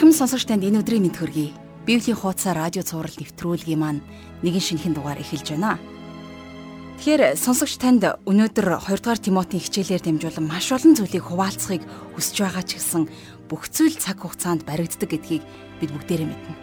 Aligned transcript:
Эрхэм 0.00 0.16
сонсогч 0.16 0.48
танд 0.48 0.64
энэ 0.64 0.80
өдрийн 0.80 1.04
мэд 1.04 1.20
хөргий. 1.20 1.52
Библийн 1.84 2.16
хуудасаар 2.16 2.72
радио 2.72 2.80
цаураар 2.80 3.12
нэвтрүүлгийн 3.20 3.76
маань 3.76 4.00
нэгэн 4.40 4.64
шинэхэн 4.64 4.96
дугаар 4.96 5.20
эхэлж 5.20 5.52
байна. 5.52 5.76
Тэгэхээр 7.04 7.36
сонсогч 7.36 7.76
танд 7.76 8.08
өнөөдөр 8.24 8.80
2 8.80 8.96
дугаар 8.96 9.20
Тимотийн 9.20 9.60
хичээлээр 9.60 10.00
дамжуулан 10.00 10.48
маш 10.48 10.72
олон 10.72 10.96
зүйлийг 10.96 11.20
хуваалцахыг 11.20 11.84
хүсэж 12.16 12.32
байгаа 12.32 12.64
ч 12.64 12.80
гэсэн 12.80 13.12
бүх 13.52 13.68
зүйл 13.68 13.92
цаг 14.00 14.24
хугацаанд 14.24 14.64
баригддаг 14.64 15.04
гэдгийг 15.04 15.44
бид 15.84 15.92
бүгдээрээ 15.92 16.28
мэднэ. 16.32 16.56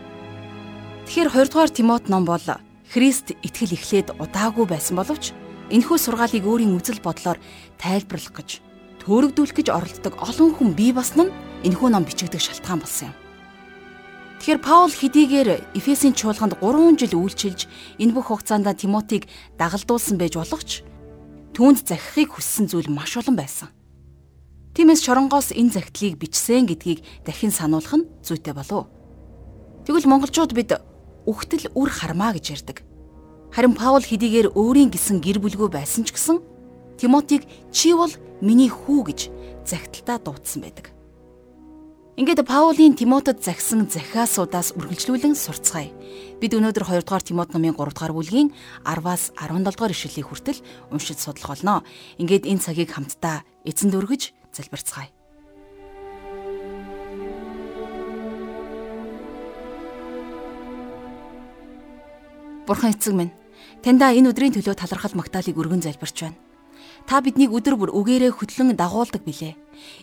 Тэгэхээр 1.06 1.30
2 1.30 1.54
дугаар 1.54 1.70
Тимот 1.70 2.10
ном 2.10 2.26
бол 2.26 2.42
Христ 2.90 3.38
итгэл 3.46 3.78
эхлээд 3.78 4.18
удаагүй 4.18 4.66
байсан 4.66 4.98
боловч 4.98 5.38
энэхүү 5.70 5.98
сургаалыг 6.02 6.42
өөрийн 6.42 6.74
үзэл 6.74 7.06
бодлоор 7.06 7.38
тайлбарлах 7.78 8.34
гэж 8.34 8.66
төөрөгдүүлэх 9.06 9.62
гэж 9.62 9.68
оролддог 9.70 10.14
олон 10.26 10.58
хүн 10.58 10.74
бий 10.74 10.90
басна 10.90 11.30
нь 11.30 11.36
энэхүү 11.70 11.90
ном 11.94 12.02
бичигдэх 12.02 12.42
шалтгаан 12.42 12.82
болсон 12.82 13.14
юм. 13.14 13.27
Тэгэхээр 14.38 14.62
Паул 14.62 14.94
хэдийгээр 14.94 15.50
Эфесийн 15.74 16.14
чуулганд 16.14 16.62
3 16.62 16.96
жил 17.02 17.18
үйлчилж 17.18 17.66
энэ 17.98 18.14
бүх 18.14 18.30
хугацаанд 18.30 18.70
Тимотиг 18.78 19.26
дагалдуулсан 19.58 20.22
байж 20.22 20.38
болох 20.38 20.62
ч 20.62 20.86
түүнд 21.58 21.90
захихыг 21.90 22.38
хүссэн 22.38 22.70
зүйл 22.70 22.94
маш 22.94 23.18
олон 23.18 23.34
байсан. 23.34 23.74
Тиймээс 24.78 25.02
шоронгоос 25.02 25.58
энэ 25.58 25.74
загтлыг 25.74 26.22
бичсэн 26.22 26.70
гэдгийг 26.70 27.02
дахин 27.26 27.50
сануулах 27.50 27.98
нь 27.98 28.06
зүйтэй 28.22 28.54
болов. 28.54 28.86
Тэгвэл 29.90 30.06
монголчууд 30.06 30.54
бид 30.54 30.78
үхтэл 31.26 31.74
үр 31.74 31.90
хармаа 31.90 32.38
гэж 32.38 32.62
ярьдаг. 32.62 32.86
Харин 33.50 33.74
Паул 33.74 34.06
хэдийгээр 34.06 34.54
өөрийн 34.54 34.94
гисэн 34.94 35.18
гэр 35.18 35.42
бүлгүй 35.42 35.74
байсан 35.74 36.06
ч 36.06 36.14
гэсэн 36.14 36.38
Тимотиг 37.02 37.50
чи 37.74 37.98
бол 37.98 38.14
миний 38.38 38.70
хүү 38.70 39.02
гэж 39.10 39.20
загталтаа 39.66 40.22
дуудсан 40.22 40.62
байдаг. 40.62 40.94
Ингээд 42.18 42.50
Паулийн 42.50 42.98
Тимотед 42.98 43.46
загсан 43.46 43.86
захиасуудаас 43.94 44.74
үргэлжлүүлэн 44.74 45.38
сурцгаая. 45.38 45.94
Бид 46.42 46.58
өнөөдөр 46.58 46.90
2 46.90 47.06
дугаар 47.06 47.22
Тимот 47.22 47.54
номын 47.54 47.78
3 47.78 47.94
дугаар 47.94 48.10
бүлгийн 48.18 48.50
10-аас 48.82 49.38
17 49.38 49.62
дугаар 49.70 49.94
ишлэлийг 49.94 50.26
хүртэл 50.26 50.58
уншиж 50.90 51.22
судлах 51.22 51.54
болно. 51.54 51.86
Ингээд 52.18 52.50
энэ 52.50 52.58
цагийг 52.66 52.90
хамтдаа 52.90 53.46
эзэн 53.70 53.94
дөргөж 53.94 54.34
залбирцгаая. 54.50 55.14
Бурхан 62.66 62.98
эцэг 62.98 63.14
минь, 63.14 63.38
таньда 63.86 64.10
энэ 64.18 64.34
өдрийн 64.34 64.58
төлөө 64.58 64.74
талархал 64.74 65.14
магтаалыг 65.14 65.54
өргөн 65.54 65.86
залбирч 65.86 66.26
байна. 66.26 66.42
Та 67.08 67.22
биднийг 67.24 67.56
өдөр 67.56 67.80
бүр 67.80 67.92
үгээрээ 67.96 68.36
хөтлөн 68.36 68.76
дагуулдаг 68.76 69.24
билээ. 69.24 69.56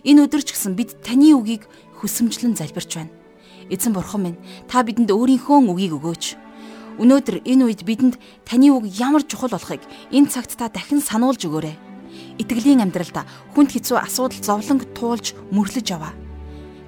Энэ 0.09 0.25
өдөр 0.25 0.41
ч 0.41 0.57
гэсэн 0.57 0.73
бид 0.73 0.97
таны 1.05 1.37
үгийг 1.37 1.69
хүсэмжлэн 2.01 2.55
залбирч 2.55 2.91
байна. 2.95 3.13
Эзэн 3.69 3.93
бурхан 3.93 4.21
минь, 4.21 4.39
та 4.67 4.83
бидэнд 4.83 5.09
өөрийнхөө 5.11 5.57
үгийг 5.69 5.93
өгөөч. 5.97 6.25
Өнөөдөр 7.01 7.43
энэ 7.43 7.63
үед 7.65 7.81
бидэнд 7.83 8.15
таны 8.47 8.71
үг 8.71 8.85
ямар 8.87 9.23
чухал 9.25 9.51
болохыг 9.51 9.83
энэ 10.11 10.31
цагт 10.31 10.55
та 10.55 10.69
дахин 10.69 11.01
сануулж 11.01 11.43
өгөөрэй. 11.43 11.75
Итгэлийн 12.39 12.83
амьдралда 12.83 13.27
хүнд 13.55 13.75
хэцүү 13.75 13.97
асуудал 13.99 14.39
зовлон 14.39 14.79
туулж 14.95 15.35
мөрлөж 15.51 15.87
аваа. 15.91 16.15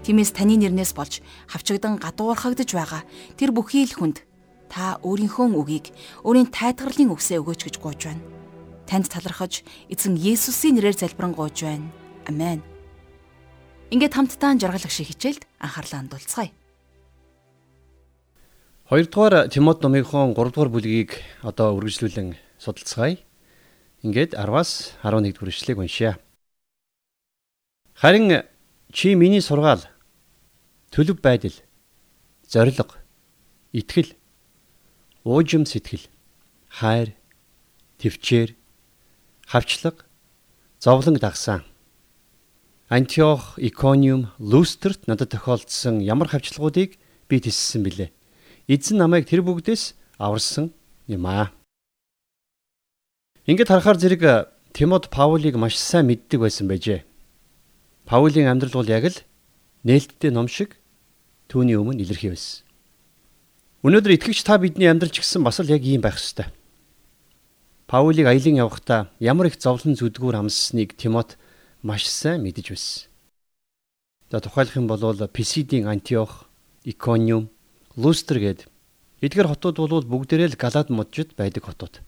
Тиймээс 0.07 0.31
таны 0.31 0.55
нэрнээс 0.55 0.95
болж 0.95 1.19
хавчэгдан 1.51 1.99
гадуурхагдж 1.99 2.71
байгаа 2.71 3.03
тэр 3.35 3.51
бүхий 3.51 3.83
л 3.83 3.97
хүнд 3.99 4.23
та 4.71 4.99
өөрийнхөө 5.03 5.51
үгийг 5.51 5.91
өөрийн 6.23 6.47
тайтгарлын 6.47 7.11
үгсээ 7.11 7.43
өгөөч 7.43 7.61
гэж 7.67 7.75
гуйж 7.83 8.01
байна 8.07 8.37
танд 8.87 9.11
талархаж 9.11 9.67
эзэн 9.91 10.15
Есүсийн 10.15 10.79
нэрээр 10.79 10.95
залбирanгуйж 10.95 11.57
байна. 11.67 11.91
Амен. 12.25 12.63
Ингээд 13.87 14.19
хамтдаа 14.19 14.59
жаргалах 14.59 14.91
шиг 14.91 15.07
хичээлд 15.07 15.47
анхаарлаа 15.63 16.03
хандуулцгаая. 16.03 16.51
2 18.91 19.07
дугаар 19.07 19.47
Тимот 19.47 19.79
номынхон 19.79 20.35
3 20.35 20.51
дугаар 20.51 20.67
бүлгийг 20.67 21.23
одоо 21.39 21.71
үргэлжлүүлэн 21.79 22.35
судалцгаая. 22.59 23.23
Ингээд 24.03 24.35
10-аас 24.35 24.91
11 25.07 25.31
дугаар 25.31 25.51
ишлэгийг 25.55 25.79
уншъя. 25.79 26.19
Харин 27.95 28.43
чи 28.91 29.15
миний 29.15 29.39
сургаал 29.39 29.87
төлөв 30.91 31.23
байдал 31.23 31.55
зориг 32.43 32.75
итгэл 33.71 34.11
уужим 35.23 35.63
сэтгэл 35.63 36.11
хайр 36.67 37.15
төвчээр 38.03 38.51
хавчлаг 39.47 40.03
зовлон 40.79 41.15
дагсан. 41.15 41.63
Антиох, 42.89 43.59
Икониум, 43.59 44.31
Лустерт 44.39 45.07
надад 45.07 45.31
тохиолдсон 45.35 45.99
ямар 45.99 46.29
хавчлагуудыг 46.29 46.95
би 47.27 47.39
тиссэн 47.39 47.83
билээ. 47.83 48.15
Эзэн 48.67 49.03
намайг 49.03 49.27
тэр 49.27 49.43
бүгдээс 49.43 49.91
аварсан 50.15 50.71
юм 51.07 51.27
аа. 51.27 51.51
Ингээд 53.43 53.67
харахаар 53.67 53.99
зэрэг 53.99 54.23
Тимот 54.71 55.11
Паулийг 55.11 55.59
маш 55.59 55.75
сайн 55.75 56.07
мэддэг 56.07 56.39
байсан 56.39 56.71
байжээ. 56.71 57.03
Паулийн 58.07 58.47
амьдрал 58.47 58.79
бол 58.79 58.87
яг 58.87 59.03
л 59.11 59.19
нээлттэй 59.83 60.31
ном 60.31 60.47
шиг 60.47 60.79
түүний 61.51 61.75
өмнө 61.75 62.07
илэрхий 62.07 62.31
байсан. 62.31 62.63
Өнөөдөр 63.83 64.15
итгэгч 64.15 64.47
та 64.47 64.55
бидний 64.55 64.87
амьдрал 64.87 65.11
ч 65.11 65.19
гэсэн 65.19 65.43
бас 65.43 65.59
л 65.59 65.67
яг 65.67 65.83
ийм 65.83 65.99
байх 65.99 66.15
ёстой. 66.15 66.47
Паулийг 67.83 68.31
аялан 68.31 68.63
явахдаа 68.63 69.11
ямар 69.19 69.51
их 69.51 69.59
зовлон 69.59 69.99
зүдгүүр 69.99 70.39
амссныг 70.39 70.95
Тимот 70.95 71.35
маш 71.83 72.07
сайн 72.07 72.41
мэдэж 72.41 72.67
байсан. 72.73 73.09
За 74.31 74.39
тухайлах 74.39 74.75
юм 74.75 74.87
бол 74.87 75.27
Писидийн 75.27 75.87
Антиох, 75.87 76.49
Икониум, 76.83 77.49
Лустер 77.95 78.39
гээд 78.39 78.67
эдгээр 79.21 79.47
хотууд 79.47 79.77
бол 79.77 80.05
бүгдээрээ 80.05 80.53
л 80.53 80.61
Галаад 80.61 80.89
мужид 80.89 81.33
байдаг 81.37 81.65
хотууд. 81.65 82.01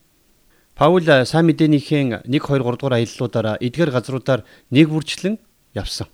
Паул 0.75 1.03
сайн 1.03 1.45
мэдээнийхээ 1.51 2.23
1 2.23 2.31
2 2.31 2.39
3 2.39 2.79
дугаар 2.79 2.95
аяллуудаараа 2.97 3.55
эдгээр 3.59 3.91
газруудаар 3.91 4.41
нэг 4.71 4.87
бүрчлэн 4.89 5.35
явсан. 5.75 6.07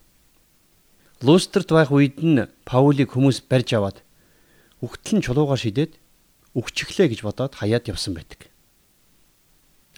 Лустерт 1.21 1.69
байх 1.69 1.91
үед 1.93 2.19
нь 2.25 2.49
Паулийг 2.65 3.13
хүмүүс 3.13 3.45
барьж 3.45 3.77
аваад 3.77 4.01
нь 4.81 5.21
чулуугаар 5.21 5.61
шидээд 5.61 6.01
үхчихлээ 6.57 7.07
гэж 7.13 7.21
бодоод 7.21 7.53
хаяад 7.55 7.87
явсан 7.87 8.17
байдаг. 8.17 8.49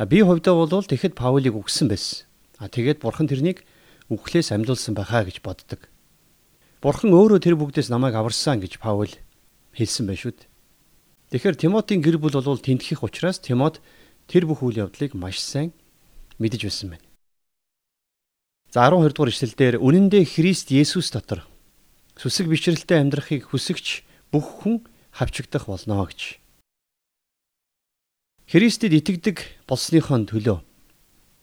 Би 0.04 0.22
хувьдаа 0.22 0.54
бол 0.54 0.84
тэгэхэд 0.84 1.16
Паулийг 1.16 1.56
үгсэн 1.56 1.88
байсан. 1.88 2.27
А 2.58 2.70
тэгээд 2.70 3.06
бурхан 3.06 3.30
тэрнийг 3.30 3.62
үхлээс 4.10 4.50
амьдуулсан 4.54 4.98
байхаа 4.98 5.26
гэж 5.28 5.46
боддог. 5.46 5.86
Бурхан 6.82 7.14
өөрөө 7.14 7.40
тэр 7.42 7.56
бүгдээс 7.58 7.90
намайг 7.94 8.18
аварсан 8.18 8.62
гэж 8.62 8.82
Паул 8.82 9.14
хэлсэн 9.78 10.06
байх 10.10 10.22
шүү 10.22 10.34
дээ. 10.34 10.50
Тэгэхээр 11.34 11.56
Тимотийн 11.60 12.02
гэр 12.02 12.18
бүл 12.18 12.38
бол 12.40 12.62
тентхих 12.62 13.04
учраас 13.04 13.38
Тимот 13.38 13.84
тэр 14.26 14.48
бүх 14.48 14.64
үйл 14.64 14.88
явдлыг 14.88 15.14
маш 15.14 15.38
сайн 15.44 15.76
мэдэж 16.40 16.62
байсан 16.66 16.96
байна. 16.96 17.06
За 18.72 18.88
12 18.88 19.12
дугаар 19.12 19.32
ишлэлдэр 19.32 19.76
үнэндээ 19.84 20.24
Христ 20.24 20.72
Есүс 20.72 21.12
дотор 21.12 21.44
сүсэг 22.16 22.48
бишрэлтэй 22.48 23.04
амьдрахыг 23.04 23.52
хүсэгч 23.52 24.04
бүх 24.32 24.64
хүн 24.64 24.88
хавчигдах 25.14 25.68
болно 25.68 26.06
гэж 26.08 26.42
Христэд 28.48 28.94
итгэдэг 28.96 29.68
болсныхоо 29.68 30.24
төлөө 30.24 30.58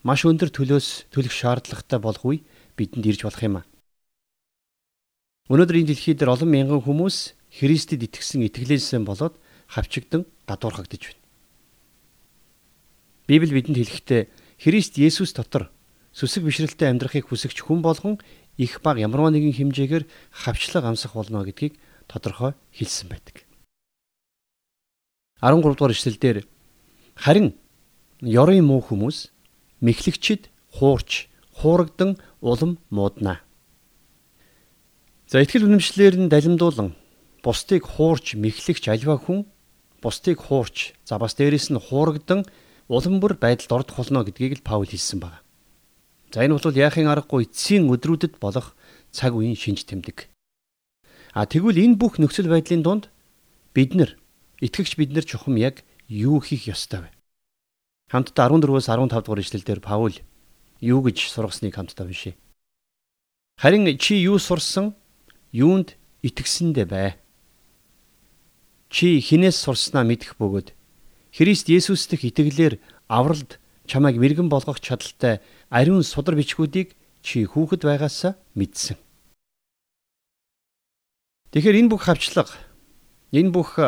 маш 0.04 0.28
өндөр 0.28 0.52
төлөөс 0.52 1.08
төлөх 1.08 1.32
шаардлагатай 1.32 1.96
болох 1.96 2.24
үе 2.28 2.44
бидэнд 2.76 3.08
ирж 3.08 3.24
болох 3.24 3.40
юм 3.40 3.56
а. 3.58 3.62
Өнөөдөр 5.48 5.80
энэ 5.80 5.90
дэлхий 5.96 6.12
дээр 6.12 6.36
олон 6.36 6.50
мянган 6.52 6.84
хүмүүс 6.84 7.32
Христэд 7.56 8.04
итгэсэн 8.04 8.44
итгэлээсээ 8.52 9.00
болоод 9.00 9.40
хавчигдан 9.72 10.28
гадуурхагдж 10.44 11.02
байна. 11.08 11.22
Библи 13.24 13.56
бидэнд 13.56 13.80
хэлэхдээ 13.80 14.22
Христ 14.60 15.00
Есүс 15.00 15.32
дотор 15.32 15.72
сүсэг 16.12 16.44
бишрэлтэй 16.44 16.92
амьдрахыг 16.92 17.32
хүсэгч 17.32 17.64
хүн 17.64 17.80
болгон 17.80 18.20
их 18.60 18.84
баг 18.84 19.00
ямарваа 19.00 19.32
нэгэн 19.32 19.56
хэмжээгээр 19.56 20.04
хавчлаг 20.30 20.84
амсах 20.84 21.16
болно 21.16 21.48
гэдгийг 21.48 21.80
тодорхой 22.06 22.52
хэлсэн 22.76 23.08
байдаг. 23.08 23.48
13 25.40 25.64
дугаар 25.64 25.96
эшлэлдэр 25.96 26.46
Харин 27.16 27.56
ёрын 28.20 28.64
муу 28.64 28.80
хүмүүс 28.80 29.33
мэхлэгчид 29.84 30.48
хуурч 30.72 31.28
хуурагдан 31.52 32.16
улам 32.40 32.80
мууднаа. 32.88 33.44
За 35.28 35.44
ихтгэл 35.44 35.68
үнэмшлэр 35.68 36.14
нь 36.24 36.32
далимдуулан 36.32 36.96
бусдыг 37.44 37.84
хуурч 37.84 38.34
мэхлэгч 38.40 38.88
альва 38.88 39.20
хүн 39.20 39.44
бусдыг 40.02 40.40
хуурч 40.40 40.96
за 41.04 41.20
бас 41.20 41.36
дээрэс 41.36 41.68
нь 41.72 41.80
хуурагдан 41.80 42.48
улам 42.88 43.20
бүр 43.20 43.36
байдалд 43.36 43.72
ордох 43.72 43.96
болно 44.00 44.24
гэдгийг 44.24 44.60
л 44.60 44.66
Паул 44.66 44.88
хэлсэн 44.88 45.20
байна. 45.20 45.40
За 46.32 46.44
энэ 46.44 46.56
бол 46.58 46.74
яахын 46.74 47.08
аргагүй 47.08 47.46
эцсийн 47.46 47.88
өдрүүдэд 47.88 48.42
болох 48.42 48.76
цаг 49.14 49.32
үеийн 49.38 49.56
шинж 49.56 49.86
тэмдэг. 49.86 50.28
А 51.32 51.46
тэгвэл 51.46 51.78
энэ 51.78 51.96
бүх 51.96 52.18
нөхцөл 52.18 52.50
байдлын 52.50 52.82
дунд 52.82 53.04
бид 53.70 53.94
нар 53.94 54.18
итгэгч 54.58 54.98
бид 54.98 55.14
нар 55.14 55.24
чухам 55.24 55.56
яг 55.56 55.86
юу 56.10 56.42
хийх 56.42 56.66
ёстой 56.68 57.06
вэ? 57.06 57.13
Хамтдаа 58.12 58.48
14-өөс 58.52 58.86
15 58.90 59.24
дугаар 59.24 59.40
ишлэлдэр 59.40 59.80
Паул 59.80 60.16
юу 60.80 61.00
гэж 61.00 61.32
сургасныг 61.32 61.74
хамтдаа 61.74 62.06
уншъя. 62.06 62.36
Харин 63.56 63.86
чи 63.98 64.20
юу 64.20 64.38
сурсан? 64.38 64.94
Юунд 65.52 65.96
итгэсэндээ 66.22 66.86
бай. 66.86 67.16
Чи 68.90 69.20
хинээс 69.20 69.58
сурснаа 69.58 70.04
мэдэх 70.04 70.36
бөгөөд 70.38 70.74
Христ 71.34 71.66
Есүс 71.66 72.06
дэх 72.06 72.22
итгэлээр 72.30 72.78
авралд 73.10 73.58
чамайг 73.90 74.22
мэрэгэн 74.22 74.46
болгох 74.46 74.78
чадaltaй 74.78 75.42
ариун 75.66 76.06
судар 76.06 76.38
бичгүүдийг 76.38 76.94
чи 77.26 77.42
хүүхэд 77.42 77.82
байгаасаа 77.82 78.38
мэдсэн. 78.54 78.94
Тэгэхээр 81.50 81.80
энэ 81.82 81.90
бүх 81.90 82.06
хавчлага 82.06 82.54
энэ 83.34 83.50
бүх 83.50 83.82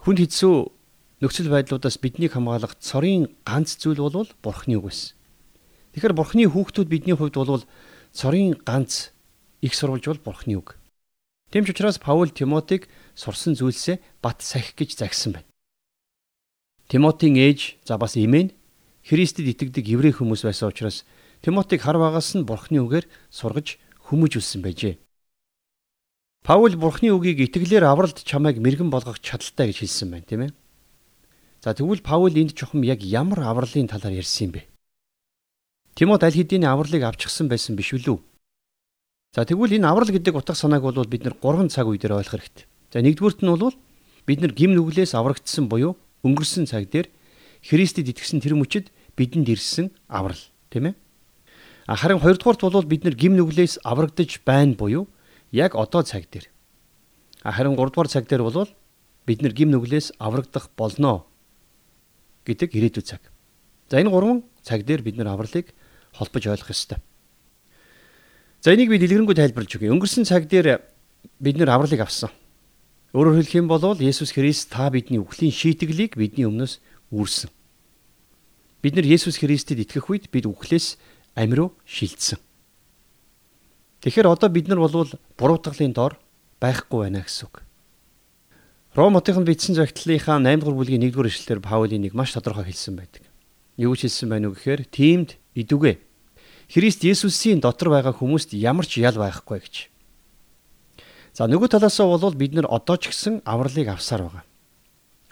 хүнд 0.00 0.18
хэцүү 0.24 0.71
нөхцөл 1.22 1.46
байдлуудаас 1.54 2.02
биднийг 2.02 2.34
хамгаалах 2.34 2.74
цорын 2.82 3.30
ганц 3.46 3.78
зүйл 3.78 4.02
бол 4.02 4.26
Бурхны 4.42 4.74
үг 4.82 4.90
байсан. 4.90 5.14
Тэгэхээр 5.94 6.18
Бурхны 6.18 6.50
хүүхдүүд 6.50 6.88
бидний 6.90 7.14
хувьд 7.14 7.38
бол 7.38 7.62
цорын 8.10 8.58
ганц 8.66 9.14
их 9.62 9.78
сурвалж 9.78 10.02
бол 10.10 10.34
Бурхны 10.34 10.58
үг. 10.58 10.74
Тэмч 11.54 11.70
учраас 11.70 12.02
Паул 12.02 12.34
Тимотиг 12.34 12.90
сурсан 13.14 13.54
зүйлсээ 13.54 14.02
бат 14.18 14.42
сахих 14.42 14.74
гэж 14.74 14.98
загсан 14.98 15.38
байна. 15.38 15.48
Тимотийн 16.90 17.38
ээж 17.38 17.78
за 17.86 18.02
бас 18.02 18.18
имэн 18.18 18.50
Христэд 19.06 19.46
итгэдэг 19.46 19.86
еврей 19.94 20.10
хүмүүс 20.10 20.42
байсан 20.42 20.74
учраас 20.74 21.06
Тимотиг 21.38 21.86
хар 21.86 22.02
багаас 22.02 22.34
нь 22.34 22.42
Бурхны 22.42 22.82
үгээр 22.82 23.06
сургаж 23.30 23.78
хүмүүж 24.10 24.42
үлсэн 24.42 24.62
байжээ. 24.64 24.98
Паул 26.42 26.74
Бурхны 26.74 27.14
үгийг 27.14 27.46
итгэлээр 27.46 27.86
авралт 27.86 28.26
чамайг 28.26 28.58
мэрэгэн 28.58 28.90
болгох 28.90 29.22
чадaltaй 29.22 29.70
гэж 29.70 29.86
хэлсэн 29.86 30.10
байна, 30.10 30.26
тийм 30.26 30.42
ээ. 30.48 30.52
За 31.62 31.74
тэгвэл 31.78 32.02
Паул 32.02 32.34
энд 32.34 32.58
чухам 32.58 32.82
яг 32.82 33.06
ямар 33.06 33.38
авралын 33.46 33.86
талаар 33.86 34.18
ярьсан 34.18 34.50
юм 34.50 34.52
бэ? 34.58 34.66
Тимот 35.94 36.26
аль 36.26 36.34
хэдийн 36.34 36.66
авралыг 36.66 37.06
авчихсан 37.06 37.46
байсан 37.46 37.78
биш 37.78 37.94
үү? 37.94 38.18
За 39.30 39.46
тэгвэл 39.46 39.78
энэ 39.78 39.86
аврал 39.86 40.10
гэдэг 40.10 40.34
утга 40.34 40.58
санааг 40.58 40.82
бол 40.82 41.06
бид 41.06 41.22
нэр 41.22 41.38
3 41.38 41.70
цаг 41.70 41.86
үе 41.86 42.02
дээр 42.02 42.18
ойлгох 42.18 42.34
хэрэгтэй. 42.34 42.66
За 42.90 42.98
нэгдүгüүрт 42.98 43.46
нь 43.46 43.52
бол 43.54 43.78
бид 44.26 44.40
нар 44.42 44.50
гим 44.50 44.74
нүглээс 44.74 45.14
аврагдсан 45.14 45.70
буюу 45.70 45.94
өнгөрсөн 46.26 46.66
цаг 46.66 46.90
дээр 46.90 47.06
Христэд 47.62 48.10
итгэсэн 48.10 48.42
тэр 48.42 48.58
мөчид 48.58 48.90
бидэнд 49.14 49.46
ирсэн 49.46 49.94
аврал 50.10 50.42
тийм 50.66 50.90
ээ. 50.90 50.94
Харин 51.86 52.18
хоёрдугаарт 52.18 52.66
бол 52.66 52.90
бид 52.90 53.06
нар 53.06 53.14
гим 53.14 53.38
нүглээс 53.38 53.86
аврагдаж 53.86 54.42
байна 54.42 54.74
буюу 54.74 55.06
яг 55.54 55.78
одоо 55.78 56.02
цаг 56.02 56.26
дээр. 56.26 56.50
Харин 57.46 57.78
гуравдугаар 57.78 58.10
цаг 58.10 58.26
дээр 58.26 58.42
бол 58.42 58.66
бид 59.30 59.46
нар 59.46 59.54
гим 59.54 59.70
нүглээс 59.70 60.18
аврагдах 60.18 60.66
болно 60.74 61.30
гэдэг 62.46 62.70
ирээдүйн 62.74 63.06
цаг. 63.06 63.22
За 63.90 64.00
энэ 64.00 64.10
гурван 64.10 64.42
цаг 64.62 64.86
дээр 64.86 65.02
бид 65.02 65.16
нар 65.16 65.34
авралыг 65.34 65.74
холбож 66.12 66.44
ойлгох 66.46 66.70
ёстой. 66.70 66.98
За 68.62 68.74
энийг 68.74 68.90
би 68.90 68.98
дэлгэрэнгүй 68.98 69.34
тайлбарлаж 69.34 69.74
өгье. 69.74 69.90
Өнгөрсөн 69.90 70.22
цаг 70.22 70.46
дээр 70.46 70.86
бид 71.42 71.56
нар 71.58 71.74
авралыг 71.74 72.00
авсан. 72.00 72.30
Өөрөөр 73.12 73.42
хэлэх 73.44 73.58
юм 73.58 73.68
бол 73.68 73.82
Есүс 73.98 74.32
Христ 74.32 74.70
та 74.72 74.88
бидний 74.88 75.20
үхлийн 75.20 75.52
шийтгэлийг 75.52 76.16
бидний 76.16 76.48
өмнөөс 76.48 76.80
үүрсэн. 77.12 77.50
Бид 78.80 78.94
нар 78.96 79.04
Есүс 79.04 79.36
Христэд 79.42 79.84
итгэх 79.84 80.08
үед 80.08 80.30
бид 80.32 80.48
үхлээс 80.48 80.96
амь 81.36 81.52
руу 81.52 81.76
шилжсэн. 81.84 82.40
Тэгэхээр 84.00 84.32
одоо 84.32 84.48
бид 84.48 84.66
нар 84.66 84.80
болвол 84.80 85.10
буруутгалын 85.36 85.92
дор 85.92 86.16
байхгүй 86.58 87.06
байна 87.06 87.22
гэсэн 87.22 87.46
үг. 87.46 87.62
Ром 88.92 89.16
хотынд 89.16 89.48
бичсэн 89.48 89.72
загтлынхаа 89.72 90.36
8 90.36 90.60
дугаар 90.60 90.76
бүлгийн 90.76 91.00
1 91.00 91.16
дугаар 91.16 91.32
ишлэлээр 91.32 91.64
Паулын 91.64 92.04
нэг 92.04 92.12
маш 92.12 92.36
тодорхой 92.36 92.68
хэлсэн 92.68 93.00
байдаг. 93.00 93.24
Юу 93.80 93.96
ч 93.96 94.04
хэлсэн 94.04 94.28
байноу 94.28 94.52
гэхээр 94.52 94.84
тиймд 94.84 95.40
идүгэ 95.56 95.96
Христ 96.68 97.00
Есүсийн 97.00 97.64
дотор 97.64 97.88
байгаа 97.88 98.12
хүмүүст 98.12 98.52
ямар 98.52 98.84
ч 98.84 99.00
ял 99.00 99.16
байхгүй 99.16 99.64
гэж. 99.64 99.88
За 101.32 101.48
нөгөө 101.48 101.72
талаасаа 101.72 102.04
бол 102.04 102.36
бид 102.36 102.52
нар 102.52 102.68
одоо 102.68 103.00
ч 103.00 103.08
гэсэн 103.08 103.40
авралыг 103.48 103.88
авсаар 103.88 104.28
байгаа. 104.28 104.44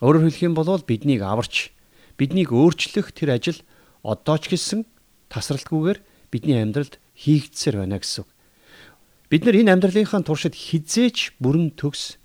Өөрөөр 0.01 0.33
хэлэх 0.33 0.41
юм 0.49 0.56
бол 0.56 0.81
биднийг 0.81 1.21
аварч 1.21 1.77
биднийг 2.17 2.56
өөрчлөх 2.56 3.13
тэр 3.13 3.37
ажил 3.37 3.61
одоо 4.01 4.41
ч 4.41 4.56
гэсэн 4.56 4.89
тасралтгүйгээр 5.29 6.01
бидний 6.33 6.65
амьдралд 6.65 6.97
хийгдсээр 7.13 7.85
байна 7.85 8.01
гэсэн 8.01 8.25
үг. 8.25 8.33
Бид 9.29 9.45
нар 9.45 9.53
энэ 9.53 9.77
амьдралынхаа 9.77 10.25
туршид 10.25 10.56
хизээч 10.56 11.37
бүрэн 11.37 11.77
төгс 11.77 12.19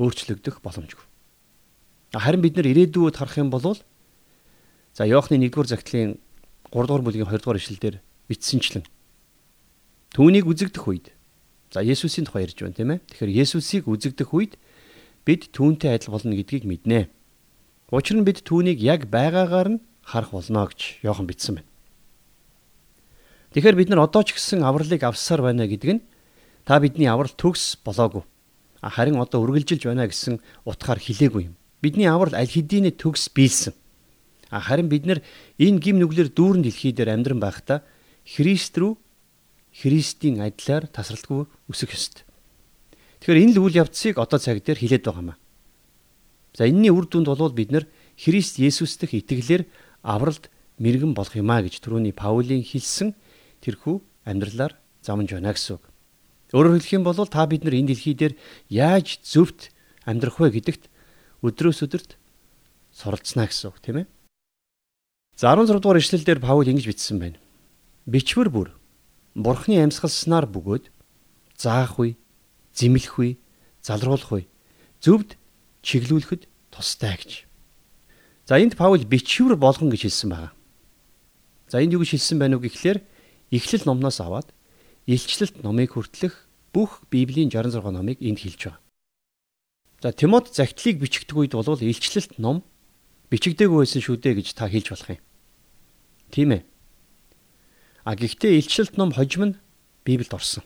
өөрчлөгдөх 0.00 0.64
боломжгүй. 0.64 1.04
Харин 2.16 2.40
бид 2.40 2.56
нар 2.56 2.66
ирээдүйд 2.72 3.20
харах 3.20 3.36
юм 3.36 3.52
бол 3.52 3.76
за 4.96 5.04
Иохны 5.04 5.36
1-р 5.36 5.68
загтлын 5.68 6.16
3-р 6.72 7.04
бүлгийн 7.04 7.28
2-р 7.28 7.60
ишлэлдэр 7.60 8.00
бичсэнчлэн 8.32 8.88
түүнийг 10.16 10.48
үзэгдэх 10.48 10.88
үед 10.88 11.12
За 11.70 11.82
Есүсийн 11.86 12.26
тухай 12.26 12.50
ярьж 12.50 12.58
байна 12.58 12.74
тийм 12.74 12.90
ээ. 12.90 13.00
Тэгэхээр 13.14 13.46
Есүсийг 13.46 13.86
үзэгдэх 13.86 14.34
үед 14.34 14.58
бид 15.22 15.54
түүнтэй 15.54 15.94
адил 15.94 16.10
болно 16.18 16.34
гэдгийг 16.34 16.66
мэднэ. 16.66 17.06
Учир 17.94 18.18
нь 18.18 18.26
бид 18.26 18.42
түүнийг 18.42 18.82
яг 18.82 19.06
байгаагаар 19.06 19.78
нь 19.78 19.82
харах 20.02 20.34
болно 20.34 20.66
гэж 20.66 21.06
Иохан 21.06 21.30
бичсэн 21.30 21.62
байна. 21.62 21.70
Тэгэхээр 23.54 23.78
бид 23.78 23.88
нар 23.94 24.02
одоо 24.02 24.26
ч 24.26 24.34
гэсэн 24.34 24.66
авралыг 24.66 24.98
авсаар 25.06 25.46
байна 25.46 25.70
гэдэг 25.70 25.90
нь 25.94 26.02
та 26.66 26.82
бидний 26.82 27.06
аврал 27.06 27.30
төгс 27.30 27.78
болоогүй. 27.86 28.26
Харин 28.80 29.20
одоо 29.20 29.44
үргэлжилж 29.44 29.84
байна 29.84 30.08
гэсэн 30.08 30.40
утгаар 30.64 30.98
хэлээгүй 31.00 31.52
юм. 31.52 31.54
Бидний 31.84 32.08
аврал 32.08 32.32
аль 32.32 32.48
хэдийнэ 32.48 32.96
төгс 32.96 33.28
биелсэн. 33.32 33.76
Харин 34.48 34.88
бид 34.88 35.04
нар 35.04 35.20
энэ 35.60 35.78
гим 35.78 36.00
нүглэр 36.00 36.32
дүүрэн 36.32 36.64
дэлхий 36.64 36.92
дээр 36.96 37.12
амьдран 37.12 37.40
байхдаа 37.40 37.84
Христ 38.24 38.76
рүү 38.80 38.96
Христийн 39.70 40.40
адилаар 40.40 40.88
тасралтгүй 40.88 41.46
өсөх 41.68 41.92
ёстой. 41.92 42.24
Тэгэхээр 43.20 43.42
энэ 43.44 43.52
л 43.54 43.62
үйл 43.68 43.80
явцыг 43.84 44.16
одоо 44.18 44.40
цаг 44.40 44.64
дээр 44.64 44.80
хилээд 44.80 45.04
байгаа 45.04 45.22
юм. 45.22 45.30
За 46.56 46.66
энэний 46.66 46.90
үр 46.90 47.06
дүнд 47.06 47.28
бол 47.30 47.52
бид 47.52 47.70
нар 47.70 47.84
Христ 48.16 48.58
Есүс 48.58 48.96
дэх 48.98 49.14
итгэлээр 49.14 49.68
авралд 50.02 50.50
мэрэгэн 50.80 51.12
болох 51.14 51.36
юмаа 51.36 51.62
гэж 51.62 51.78
түрүүний 51.84 52.16
Паулийн 52.16 52.64
хэлсэн 52.64 53.14
тэрхүү 53.60 54.00
амьдралаар 54.24 54.74
замж 55.04 55.30
байна 55.36 55.52
гэсэн 55.52 55.76
үг. 55.76 55.84
Өөрөөр 56.50 56.82
хэлэх 56.82 56.96
юм 56.98 57.04
бол 57.06 57.14
та 57.26 57.46
бид 57.46 57.62
нар 57.62 57.78
энэ 57.78 57.94
дэлхий 57.94 58.14
дээр 58.14 58.34
яаж 58.68 59.22
зөвхт 59.22 59.70
амьдрах 60.02 60.42
вэ 60.42 60.50
гэдэгт 60.58 60.90
өдрөөс 61.46 61.86
өдөрт 61.86 62.18
суралцнаа 62.90 63.46
гэсэн 63.46 63.70
үг 63.70 63.78
тийм 63.78 63.96
ээ. 64.02 64.06
За 65.38 65.54
16 65.54 65.78
дугаар 65.78 66.02
ишлэлдэр 66.02 66.42
Паул 66.42 66.66
ингэж 66.66 66.90
бичсэн 66.90 67.22
байна. 67.22 67.38
Бичвэр 68.10 68.50
бүр 68.50 68.68
Бурхны 69.38 69.78
амьсгалснаар 69.78 70.50
бөгөөд 70.50 70.90
заах 71.54 72.02
үе, 72.02 72.18
зэмлэх 72.74 73.14
үе, 73.22 73.38
залруулах 73.80 74.32
үе 74.34 74.44
зөвд 75.00 75.38
чиглүүлэхэд 75.86 76.44
тустай 76.70 77.16
гэж. 77.16 77.46
За 78.44 78.60
энд 78.60 78.76
Паул 78.76 79.00
бичвэр 79.00 79.56
болгон 79.56 79.88
гэж 79.90 80.10
хэлсэн 80.10 80.28
байна. 80.30 80.52
За 81.70 81.80
энд 81.80 81.96
юу 81.96 82.04
гэж 82.04 82.18
хэлсэн 82.18 82.38
байна 82.38 82.58
уу 82.58 82.64
гэхлээр 82.66 83.00
Эхлэл 83.50 83.86
номноос 83.88 84.20
аваад 84.20 84.52
Илчлэлт 85.10 85.66
номыг 85.66 85.98
хүртлэх 85.98 86.46
бүх 86.70 87.02
Библийн 87.10 87.50
66 87.50 87.82
номыг 87.90 88.22
энд 88.22 88.38
хэлж 88.38 88.70
байгаа. 88.70 88.78
За 89.98 90.14
Тимот 90.14 90.54
загтлыг 90.54 91.02
бичигдэх 91.02 91.34
үед 91.34 91.52
бол 91.58 91.66
Илчлэлт 91.66 92.38
ном 92.38 92.62
бичигдээгүй 93.34 93.82
байсан 93.82 93.98
шүү 94.06 94.22
дээ 94.22 94.38
гэж 94.38 94.54
та 94.54 94.70
хэлж 94.70 94.94
болох 94.94 95.10
юм. 95.10 95.22
Тийм 96.30 96.50
ээ. 96.54 96.62
А 98.06 98.14
гэхдээ 98.14 98.58
илчилт 98.62 98.94
ном 98.96 99.10
хожим 99.10 99.42
нь 99.50 99.58
Библиэд 100.06 100.34
орсон. 100.34 100.64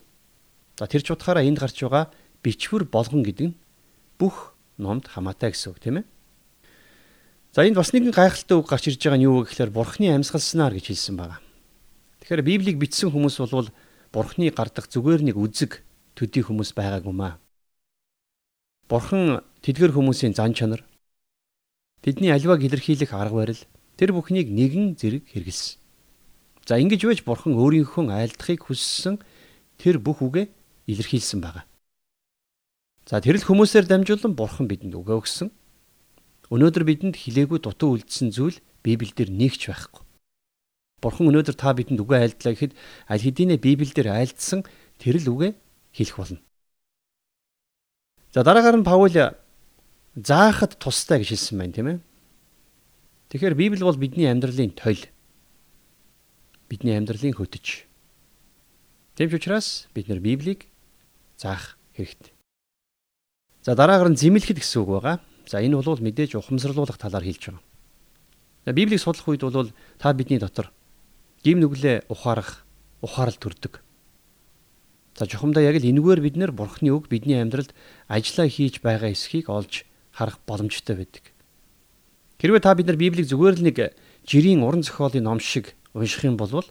За 0.78 0.86
тэр 0.86 1.02
ч 1.02 1.10
утгаараа 1.10 1.44
энд 1.44 1.58
гарч 1.58 1.80
байгаа 1.80 2.12
бичвэр 2.44 2.84
болгон 2.84 3.24
гэдэг 3.24 3.46
нь 3.48 3.58
бүх 4.20 4.52
номд 4.76 5.08
хамаатай 5.08 5.56
гэсэн 5.56 5.72
үг 5.72 5.80
тийм 5.80 5.96
ээ. 6.00 6.06
За 7.56 7.64
энд 7.64 7.80
бас 7.80 7.90
нэгэн 7.96 8.12
гайхалтай 8.12 8.56
үг 8.60 8.68
гарч 8.68 8.92
ирж 8.92 9.00
байгаа 9.00 9.18
нь 9.18 9.26
юу 9.26 9.42
вэ 9.42 9.50
гэхээр 9.50 9.72
Бурхны 9.72 10.12
амьсгалснаар 10.14 10.76
гэж 10.76 10.92
хэлсэн 10.92 11.16
байгаа. 11.16 11.40
Тэгэхээр 12.22 12.42
Библийг 12.44 12.76
бичсэн 12.78 13.10
хүмүүс 13.10 13.40
бол 13.40 13.68
Бурхны 14.14 14.54
гардах 14.54 14.86
зүгээр 14.86 15.26
нэг 15.26 15.34
үзэг 15.34 15.82
төдий 16.14 16.46
хүмүүс 16.46 16.70
байгаагүй 16.78 17.10
маа. 17.10 17.42
Бурхан 18.86 19.42
тэдгэр 19.66 19.90
хүмүүсийн 19.90 20.38
зан 20.38 20.54
чанар 20.54 20.86
тэдний 21.98 22.30
аливааг 22.30 22.62
илэрхийлэх 22.62 23.10
арга 23.10 23.42
барил 23.42 23.62
тэр 23.98 24.14
бүхнийг 24.14 24.54
нэгэн 24.54 24.94
зэрэг 24.94 25.26
хэрэгэлсэн. 25.34 25.82
За 26.62 26.78
ингэж 26.78 27.02
байж 27.10 27.20
бурхан 27.26 27.58
өөрийнхөө 27.58 28.14
айлдахыг 28.14 28.70
хүссэн 28.70 29.18
тэр 29.82 29.98
бүх 29.98 30.22
үгээ 30.22 30.46
илэрхийлсэн 30.86 31.42
байгаа. 31.42 31.66
За 33.10 33.18
тэрл 33.18 33.42
хүмүүсээр 33.42 33.90
дамжуулан 33.90 34.38
бурхан 34.38 34.70
бидэнд 34.70 34.94
үгээ 34.94 35.16
өгсөн. 35.18 35.48
Өнөөдөр 36.54 36.84
бидэнд 36.86 37.16
хилээгүй 37.18 37.58
дутуу 37.66 37.98
үлдсэн 37.98 38.30
зүйл 38.30 38.62
Библиэлд 38.86 39.34
нэгч 39.34 39.68
байхгүй. 39.68 40.03
Бурхан 41.04 41.28
өнөөдөр 41.28 41.56
та 41.60 41.76
бидэнд 41.76 42.00
үгээ 42.00 42.32
айлдлаа 42.32 42.52
гэхэд 42.56 42.72
аль 43.12 43.20
хэдийнэ 43.20 43.60
Библиэлд 43.60 44.08
айлдсан 44.08 44.64
тэрл 44.96 45.28
үгээ 45.28 45.52
хэлэх 45.92 46.16
болно. 46.16 46.40
За 48.32 48.40
дараагаар 48.40 48.80
нь 48.80 48.88
Паул 48.88 49.12
заахад 49.12 50.80
тустай 50.80 51.20
гэж 51.20 51.36
хэлсэн 51.36 51.60
байна 51.60 51.76
тийм 51.76 51.88
ээ. 51.92 51.98
Тэгэхээр 53.28 53.54
Библи 53.54 53.84
бол 53.84 54.00
бидний 54.00 54.30
амьдралын 54.32 54.72
тойл 54.72 55.04
бидний 56.72 56.96
амьдралын 56.96 57.36
хөтөч. 57.36 57.84
Тэм 59.18 59.28
ч 59.28 59.32
учраас 59.36 59.86
бид 59.92 60.08
нар 60.08 60.24
Библийг 60.24 60.72
заах 61.36 61.76
хэрэгтэй. 61.92 62.32
За 63.60 63.74
дараагаар 63.76 64.14
нь 64.14 64.18
зэмлэхэд 64.18 64.62
гэсэн 64.62 64.82
үг 64.82 64.90
байгаа. 64.96 65.16
За 65.50 65.60
энэ 65.60 65.76
бол 65.76 66.00
мэдээж 66.00 66.38
ухамсарлуулах 66.40 66.96
талаар 66.96 67.26
хэлж 67.26 67.52
байгаа. 67.52 68.72
Библийг 68.72 69.02
судлах 69.02 69.28
үед 69.28 69.42
бол 69.44 69.70
та 69.98 70.14
бидний 70.14 70.38
дотор 70.38 70.72
гим 71.44 71.60
нүглээ 71.60 72.08
ухаарах, 72.08 72.64
ухаарал 73.04 73.36
төрдөг. 73.36 73.84
За 75.14 75.28
чухамдаа 75.28 75.62
яг 75.62 75.76
л 75.76 75.84
энэгээр 75.84 76.20
бид 76.24 76.36
нэр 76.40 76.50
Бурхны 76.56 76.88
үг 76.90 77.12
бидний 77.12 77.36
амьдралд 77.36 77.76
ажиллаа 78.08 78.48
хийж 78.48 78.80
байгаа 78.80 79.12
эсхийг 79.12 79.52
олж 79.52 79.84
харах 80.10 80.40
боломжтой 80.48 80.96
байдаг. 80.96 81.30
Хэрвээ 82.40 82.64
та 82.64 82.74
бид 82.74 82.88
нар 82.88 82.96
Библийг 82.96 83.28
зүгээр 83.28 83.60
л 83.60 83.66
нэг 83.68 83.76
жирийн 84.24 84.64
уран 84.64 84.82
зохиолын 84.82 85.22
ном 85.22 85.38
шиг 85.38 85.76
унших 85.92 86.24
юм 86.24 86.40
бол 86.40 86.64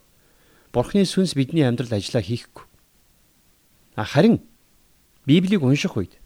Бурхны 0.73 1.05
сүнс 1.05 1.37
бидний 1.37 1.63
амьдралд 1.63 1.93
ажиллаа 1.93 2.25
хийхгүй. 2.25 2.65
А 3.95 4.03
харин 4.03 4.41
Библийг 5.29 5.61
унших 5.61 5.95
үед 5.95 6.17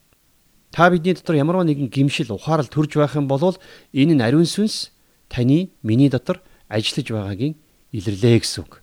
та 0.71 0.89
бидний 0.89 1.13
дотор 1.13 1.35
ямар 1.35 1.61
нэгэн 1.67 1.91
гимшил 1.91 2.31
ухаарал 2.31 2.71
төрж 2.71 2.95
байх 2.95 3.13
юм 3.19 3.27
бол 3.27 3.59
энэ 3.91 4.15
нь 4.15 4.23
ариун 4.23 4.47
сүнс 4.47 4.95
таны 5.27 5.69
миний 5.83 6.09
дотор 6.09 6.41
ажиллаж 6.71 7.11
байгаагийн 7.11 7.59
илэрлээ 7.91 8.43
гэсэн 8.43 8.63
үг. 8.63 8.81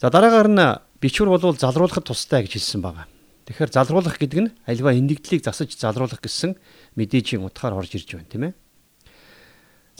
За 0.00 0.10
дараагаар 0.10 0.48
нь 0.50 0.64
бичвэр 1.00 1.30
бол 1.32 1.56
залруулахад 1.56 2.04
тустай 2.04 2.44
гэж 2.44 2.58
хэлсэн 2.60 2.80
байгаа. 2.82 3.06
Тэгэхээр 3.44 3.70
залруулах 3.76 4.16
гэдэг 4.16 4.40
нь 4.40 4.50
альва 4.64 4.96
эндэгдлийг 4.96 5.44
засаж 5.44 5.76
залруулах 5.76 6.20
гэсэн 6.20 6.56
мэдээжийн 6.96 7.44
утгаар 7.44 7.76
орж 7.76 7.92
ирж 7.92 8.16
байна 8.16 8.28
тийм 8.28 8.44
ээ. 8.48 8.54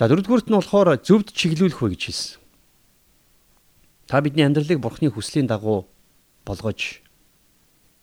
За 0.01 0.09
дөрөвдүгüүрт 0.09 0.49
нь 0.49 0.57
болохоор 0.57 0.97
зөвд 1.05 1.29
чиглүүлэх 1.37 1.81
вэ 1.85 1.93
гэж 1.93 2.03
хэлсэн. 2.09 2.41
Та 4.09 4.21
бидний 4.25 4.49
амьдралыг 4.49 4.81
бурхны 4.81 5.13
хүслийн 5.13 5.49
дагуу 5.49 5.89
болгож 6.49 7.05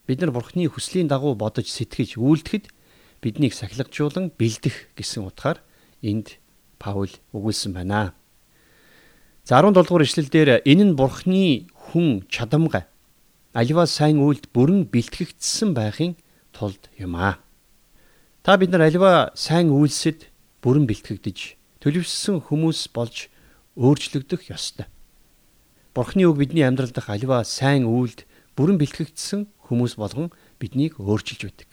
бид 0.06 0.18
нар 0.22 0.30
бурхны 0.30 0.66
хүслийн 0.70 1.10
дагуу 1.10 1.34
бодож 1.34 1.66
сэтгэж 1.70 2.18
үйлдэхэд 2.18 2.70
биднийг 3.22 3.54
сахилгажуулан 3.54 4.34
бэлдэх 4.34 4.94
гэсэн 4.98 5.26
утгаар 5.26 5.62
энд 6.02 6.38
Паул 6.78 7.10
өгүүлсэн 7.30 7.70
байна. 7.74 8.14
За 9.42 9.58
17 9.58 9.74
дугаар 9.74 10.06
ишлэлдэр 10.06 10.62
энэ 10.62 10.84
нь 10.86 10.94
бурхны 10.94 11.66
хүн 11.74 12.22
чадамгай 12.30 12.86
аливаа 13.50 13.90
сайн 13.90 14.22
үйлд 14.22 14.54
бүрэн 14.54 14.86
бэлтгэгдсэн 14.86 15.74
байхын 15.74 16.14
тулд 16.54 16.86
юм 16.94 17.18
аа. 17.18 17.42
Та 18.46 18.54
бид 18.54 18.70
нар 18.70 18.86
аливаа 18.86 19.34
сайн 19.34 19.74
үйлсэд 19.74 20.30
бүрэн 20.62 20.86
бэлтгэгдэж 20.86 21.58
төлөвшсөн 21.82 22.38
хүмүүс 22.46 22.94
болж 22.94 23.26
өөрчлөгдөх 23.74 24.46
ёстой. 24.46 24.86
Бурхны 25.90 26.22
үг 26.30 26.38
бидний 26.38 26.62
амьдрал 26.62 26.94
дахь 26.94 27.10
аливаа 27.10 27.42
сайн 27.42 27.82
үйлд 27.82 28.22
бүрэн 28.54 28.78
бэлтгэгдсэн 28.78 29.50
хүмүүс 29.66 29.98
болгон 29.98 30.30
биднийг 30.62 31.02
өөрчилж 31.02 31.50
байдаг. 31.50 31.70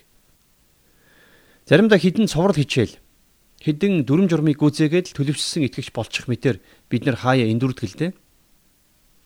Заримдаа 1.69 2.01
хідэн 2.01 2.25
цоврал 2.25 2.57
хичээл 2.57 2.97
хідэн 3.60 4.08
дүрм 4.08 4.32
журмыг 4.32 4.60
гүйцээгээд 4.60 5.12
төлөвшсөн 5.16 5.68
итгэгч 5.68 5.92
болчих 5.92 6.32
мэтэр 6.32 6.63
бид 6.88 7.04
нар 7.04 7.20
хаяа 7.20 7.51
эндүрдэг 7.51 7.86
л 7.92 8.00
дээ. 8.00 8.12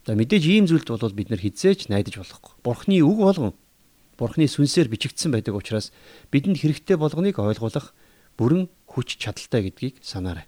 За 0.09 0.17
мэдээж 0.17 0.43
ийм 0.49 0.65
зүйлд 0.65 0.89
бол 0.89 1.13
бид 1.13 1.29
нар 1.29 1.39
хизээч 1.39 1.87
найдаж 1.87 2.17
болохгүй. 2.17 2.53
Бурхны 2.65 2.97
үг 3.05 3.19
болгон 3.21 3.53
Бурхны 4.17 4.45
сүнсээр 4.45 4.89
бичигдсэн 4.93 5.33
байдаг 5.33 5.57
учраас 5.57 5.89
бидэнд 6.29 6.61
хэрэгтэй 6.61 6.97
болгоныг 6.97 7.37
ойлгох 7.37 7.93
бүрэн 8.37 8.69
хүч 8.89 9.17
чадалтай 9.17 9.69
гэдгийг 9.69 10.01
санаарай. 10.01 10.45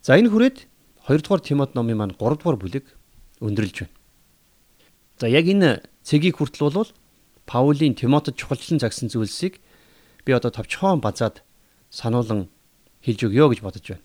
За 0.00 0.16
энэ 0.16 0.32
хүрээд 0.32 0.68
2 1.08 1.20
дугаар 1.20 1.40
Тимот 1.40 1.72
номын 1.76 1.96
маань 2.00 2.16
3 2.16 2.40
дугаар 2.40 2.56
бүлэг 2.60 2.84
өндөрлж 3.44 3.76
байна. 3.84 3.96
За 5.20 5.28
яг 5.28 5.44
энэ 5.48 5.84
цэгийг 6.04 6.40
хүртэл 6.40 6.72
бол 6.72 6.92
Паулийн 7.44 7.92
Тимотод 7.96 8.36
чухалчлан 8.36 8.80
загсан 8.80 9.12
зүйлсийг 9.12 9.60
би 10.24 10.32
одоо 10.32 10.48
товчхон 10.48 11.00
базаад 11.04 11.44
сануулan 11.94 12.50
хэлж 13.06 13.30
өгье 13.30 13.46
гэж 13.46 13.60
бодож 13.62 13.86
байна. 13.86 14.02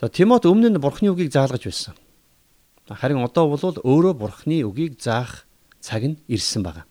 За 0.00 0.12
Тимот 0.12 0.44
өмнө 0.44 0.76
нь 0.76 0.78
Бурхны 0.78 1.08
үгийг 1.08 1.32
заалгаж 1.32 1.64
байсан. 1.64 1.94
Харин 2.86 3.24
одоо 3.24 3.48
бол 3.48 3.80
өөрөө 3.80 4.14
Бурхны 4.20 4.60
үгийг 4.68 5.00
заах 5.00 5.48
цаг 5.80 6.04
нь 6.04 6.20
ирсэн 6.28 6.62
байна. 6.62 6.84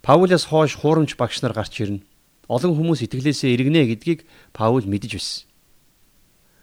Паулаас 0.00 0.48
хойш 0.48 0.80
хуурамч 0.80 1.16
багш 1.20 1.42
нар 1.44 1.52
гарч 1.52 1.76
ирнэ. 1.84 2.00
Олон 2.48 2.78
хүмүүс 2.78 3.04
итгэлээсээ 3.04 3.52
иргэнэ 3.58 3.82
гэдгийг 3.92 4.20
Паул 4.56 4.86
мэдэж 4.86 5.12
байсан. 5.18 5.44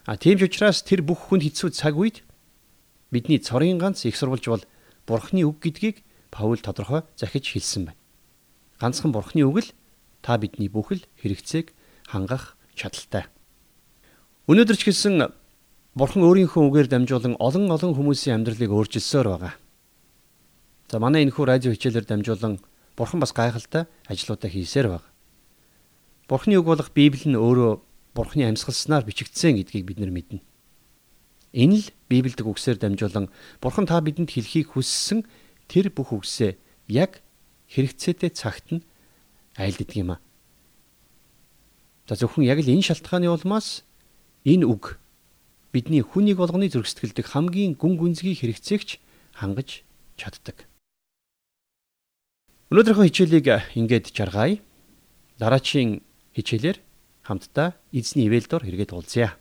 А 0.07 0.17
тийм 0.17 0.39
ч 0.39 0.47
учраас 0.47 0.83
тэр 0.83 1.03
бүх 1.03 1.29
хүнд 1.29 1.43
хэцүү 1.47 1.69
цаг 1.75 1.95
үед 1.99 2.23
бидний 3.11 3.39
цорын 3.39 3.79
ганц 3.79 4.03
их 4.07 4.15
сурвалж 4.15 4.47
бол 4.47 4.63
Бурхны 5.07 5.43
үг 5.43 5.59
гэдгийг 5.59 6.03
Паул 6.31 6.59
тодорхой 6.59 7.03
захиж 7.15 7.51
хэлсэн 7.51 7.91
байна. 7.91 7.99
Ганцхан 8.79 9.11
Бурхны 9.11 9.43
үг 9.43 9.63
л 9.63 9.69
та 10.23 10.39
бидний 10.39 10.71
бүхэл 10.71 11.03
хэрэгцээг 11.19 11.75
хангах 12.07 12.55
чадaltaй. 12.73 13.27
Өнөөдөр 14.47 14.77
ч 14.79 14.87
гэсэн 14.87 15.27
Бурхан 15.93 16.25
өөрийнхөө 16.25 16.63
үгээр 16.73 16.87
дамжуулан 16.89 17.37
олон 17.37 17.69
олон 17.69 17.93
хүмүүсийн 17.93 18.41
амьдралыг 18.41 18.71
өөрчилсөөр 18.73 19.27
байгаа. 19.29 19.53
За 20.89 20.97
манай 20.97 21.21
энэхүү 21.21 21.45
радио 21.45 21.69
хичээлээр 21.69 22.09
дамжуулан 22.09 22.57
Бурхан 22.97 23.21
бас 23.21 23.29
гайхалтай 23.29 23.85
ажлуудаа 24.09 24.49
хийсээр 24.49 24.89
байна. 24.89 25.05
Бурханы 26.25 26.57
үг 26.57 26.65
болох 26.65 26.89
Библи 26.93 27.29
нь 27.29 27.37
өөрөө 27.37 27.81
Бурханы 28.17 28.49
амьсгалснаар 28.49 29.05
бичигдсэн 29.05 29.57
гэдгийг 29.59 29.85
бид 29.85 29.99
нар 30.01 30.09
мэднэ. 30.09 30.41
Энэ 31.53 31.77
л 31.77 31.87
Библиэд 32.09 32.41
үгсээр 32.41 32.81
дамжуулан 32.81 33.29
Бурхан 33.61 33.85
та 33.85 34.01
бидэнд 34.01 34.33
хэлхийг 34.33 34.73
хүссэн 34.73 35.25
тэр 35.69 35.93
бүх 35.93 36.09
үгсээ 36.09 36.57
яг 36.89 37.21
хэрэгцээтэй 37.69 38.33
цагт 38.33 38.73
нь 38.73 38.81
айлддаг 39.57 39.97
юм 39.97 40.11
а. 40.15 40.17
За 42.07 42.15
зөвхөн 42.15 42.43
яг 42.43 42.59
л 42.59 42.69
энэ 42.69 42.83
шалтгааны 42.83 43.31
улмаас 43.31 43.87
энэ 44.43 44.67
үг 44.67 44.99
бидний 45.71 46.03
хүнийг 46.03 46.37
болгоны 46.37 46.69
зүрх 46.69 46.87
сэтгэлдэх 46.89 47.33
хамгийн 47.33 47.73
гүн 47.79 47.97
гүнзгий 47.97 48.35
хэрэгцээгч 48.37 48.99
хангаж 49.39 49.81
чаддаг. 50.19 50.67
Өнөөдрийнхөө 52.69 53.07
хичээлийг 53.09 53.47
ингээд 53.77 54.13
жаргая. 54.13 54.61
Дараачийн 55.37 56.01
хичээлээр 56.37 56.77
хамтдаа 57.25 57.77
эзний 57.93 58.29
ивэлдор 58.29 58.65
хэрэгэд 58.65 58.93
уулзъя. 58.93 59.37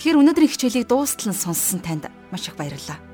Тэгэхээр 0.00 0.20
өнөөдрийн 0.20 0.52
хичээлийг 0.52 0.88
дуустал 0.88 1.32
нь 1.32 1.36
сонссон 1.36 1.84
танд 1.84 2.08
маш 2.32 2.48
их 2.48 2.56
баярлалаа. 2.56 3.09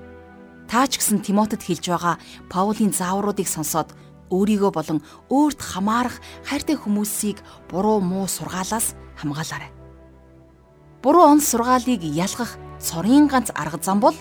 Та 0.66 0.86
ч 0.90 0.98
гэсэн 0.98 1.22
Тимотед 1.22 1.62
хэлж 1.62 1.86
байгаа 1.86 2.16
Паулийн 2.50 2.90
заавруудыг 2.90 3.46
сонсоод 3.46 3.94
өөрийгөө 4.34 4.70
болон 4.74 4.98
өөрт 5.30 5.60
хамаарах 5.62 6.18
хайртай 6.42 6.74
хүмүүсийг 6.74 7.38
буруу 7.70 8.02
муу 8.02 8.26
сургаалаас 8.26 8.98
хамгаалаарай. 9.14 9.70
Буруу 11.02 11.22
он 11.30 11.40
сургаалыг 11.40 12.02
ялгах 12.02 12.58
цорын 12.82 13.30
ганц 13.30 13.54
арга 13.54 13.78
зам 13.78 14.02
бол 14.02 14.16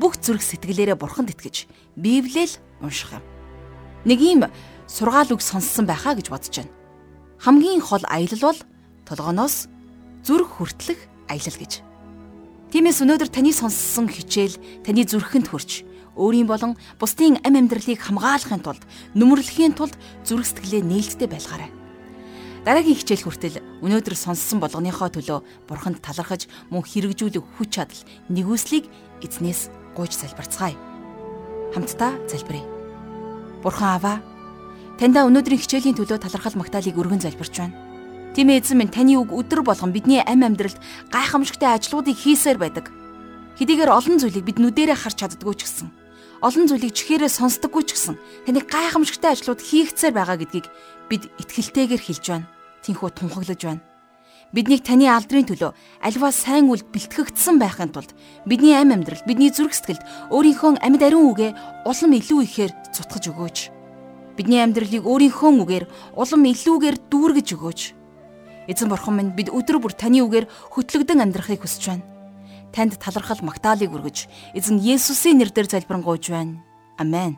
бүх 0.00 0.16
зүрх 0.16 0.40
сэтгэлээрээ 0.40 0.96
бурханд 0.96 1.36
итгэж 1.36 1.68
Библиэл 1.96 2.56
унших 2.80 3.12
юм. 3.12 3.24
Нэг 4.08 4.18
ийм 4.20 4.40
сургаал 4.88 5.28
үг 5.36 5.44
сонссон 5.44 5.84
байхаа 5.84 6.16
гэж 6.16 6.32
бодож 6.32 6.56
байна. 6.56 6.72
Хамгийн 7.36 7.84
хол 7.84 8.00
аялал 8.08 8.40
бол 8.40 8.58
толгоноос 9.04 9.68
зүрх 10.24 10.56
хүртлэх 10.56 10.98
аялал 11.28 11.58
гэж. 11.60 11.91
Тиймээс 12.72 13.04
өнөөдөр 13.04 13.28
таны 13.28 13.52
сонссон 13.52 14.08
хичээл 14.08 14.56
таны 14.80 15.04
зүрхэнд 15.04 15.52
хүрч 15.52 15.84
өөрийн 16.16 16.48
болон 16.48 16.72
бусдын 16.96 17.36
ам 17.44 17.60
амьдралыг 17.60 18.00
хамгаалахын 18.00 18.64
тулд 18.64 18.80
нүмерлэхийн 19.12 19.76
тулд 19.76 19.92
зүрх 20.24 20.48
сэтгэлээ 20.48 20.80
нээлттэй 20.80 21.28
байлгаарай. 21.28 21.68
Дараагийн 22.64 22.96
хичээл 22.96 23.28
хүртэл 23.28 23.60
өнөөдөр 23.84 24.16
сонссон 24.16 24.64
болгоныхоо 24.64 25.12
төлөө 25.12 25.68
бурханд 25.68 26.00
талархаж 26.00 26.48
мөн 26.72 26.80
хэрэгжүүлэх 26.80 27.44
хүч 27.60 27.68
чадал 27.76 28.00
нэгүслийг 28.32 28.88
эзнээс 29.20 29.68
гуйж 29.92 30.16
залбирцгаая. 30.16 30.72
Хамтдаа 31.76 32.24
залбирая. 32.24 32.64
Бурхан 33.60 34.00
аваа 34.00 34.16
таньда 34.96 35.28
өнөөдрийн 35.28 35.60
хичээлийн 35.60 36.00
төлөө 36.00 36.24
талархал 36.24 36.56
магтаалыг 36.56 36.96
өргөн 36.96 37.20
залбирч 37.20 37.52
байна. 37.52 37.81
Тийм 38.32 38.48
эзэн 38.48 38.80
минь 38.80 38.88
таны 38.88 39.20
үг 39.20 39.28
өдөр 39.28 39.60
болгон 39.60 39.92
бидний 39.92 40.24
амь 40.24 40.40
амьдралд 40.40 40.80
гайхамшигтай 41.12 41.76
ажлуудыг 41.76 42.16
хийсээр 42.16 42.56
байдаг. 42.56 42.88
Хэдийгээр 43.60 43.92
олон 43.92 44.16
зүйлийг 44.16 44.48
бид 44.48 44.56
нүдэрээ 44.56 44.96
харж 44.96 45.20
чаддгүй 45.20 45.52
ч 45.60 45.68
гэсэн 45.68 45.92
олон 46.40 46.66
зүйлийг 46.66 46.96
чихээрээ 46.96 47.30
сонсдоггүй 47.30 47.84
ч 47.86 47.94
гэсэн 47.94 48.16
таны 48.48 48.64
гайхамшигтай 48.66 49.36
ажлууд 49.36 49.60
хийгцээр 49.62 50.16
байгаа 50.16 50.40
гэдгийг 50.40 50.66
бид 51.12 51.28
итгэлтэйгээр 51.38 52.02
хэлж 52.02 52.24
байна. 52.32 52.50
Тинхүү 52.82 53.10
тунхаглаж 53.14 53.60
байна. 53.62 53.84
Биднийг 54.56 54.82
таны 54.82 55.06
алдрын 55.06 55.46
төлөө 55.46 55.70
альва 56.02 56.28
сайн 56.34 56.72
үлд 56.72 56.88
бэлтгэгдсэн 56.88 57.56
байхын 57.62 57.94
тулд 57.94 58.16
бидний 58.48 58.74
амь 58.74 58.90
амьдрал, 58.96 59.22
бидний 59.28 59.54
зүрх 59.54 59.76
сэтгэлд 59.76 60.32
өөрийнхөө 60.34 60.82
амьд 60.82 61.02
ариун 61.04 61.30
үгээ 61.30 61.50
улам 61.88 62.12
илүү 62.16 62.40
ихээр 62.48 62.72
цутгаж 62.96 63.24
өгөөч. 63.32 63.58
Бидний 64.36 64.60
амьдралыг 64.60 65.04
өөрийнхөө 65.08 65.50
үгээр 65.62 65.84
улам 66.16 66.42
илүүгээр 66.48 66.96
дүүргэж 67.08 67.48
өгөөч 67.56 67.80
Эзэн 68.70 68.88
бурхан 68.88 69.14
минь 69.18 69.34
бид 69.34 69.50
өдөр 69.50 69.82
бүр 69.82 69.94
таны 69.94 70.22
үгээр 70.22 70.46
хөтлөгдөн 70.70 71.22
амьдрахыг 71.22 71.66
хүсэж 71.66 71.82
байна. 71.90 72.06
Танд 72.70 72.96
талархал 72.96 73.42
магтаалыг 73.42 73.90
өргөж 73.90 74.30
эзэн 74.54 74.78
Есүсийн 74.78 75.42
нэрээр 75.42 75.68
залбирanгуйж 75.68 76.30
байна. 76.30 76.62
Амен. 76.96 77.36